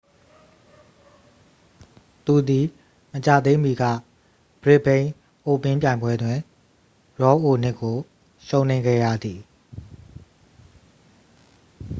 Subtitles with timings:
[2.25, 2.65] သူသည်
[3.13, 3.83] မကြာသေးမီက
[4.63, 5.09] ဘရစ်စ်ဘိန်း
[5.45, 6.37] အိုးပင်းပြိုင်ပွဲတွင်
[7.21, 7.97] ရော်အိုနစ်ကို
[8.45, 9.39] ရှုံးနိမ့်ခဲ့ရသည်